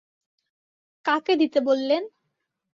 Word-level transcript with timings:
কাকে 1.05 1.33
দিতে 1.35 1.59
বললেন? 1.61 2.03